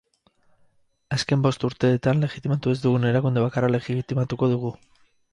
Azken 1.17 1.41
bost 1.45 1.65
urteetan 1.67 2.23
legitimatu 2.25 2.73
ez 2.77 2.79
dugun 2.85 3.05
erakunde 3.09 3.43
bakarra 3.43 3.69
legitimatuko 3.75 4.49
dugu. 4.55 4.73